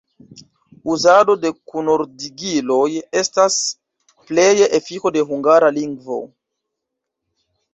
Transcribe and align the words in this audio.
Uzado 0.93 1.35
de 1.41 1.51
kunordigiloj 1.73 2.87
estas 3.21 3.59
pleje 4.31 4.71
efiko 4.79 5.13
de 5.19 5.27
Hungara 5.33 5.71
lingvo. 5.77 6.19